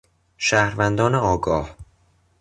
[0.37, 1.75] شهروندان آگاه